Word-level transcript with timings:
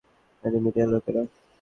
এই 0.43 0.61
মিডিয়ার 0.65 0.89
লোকেরা। 0.93 1.21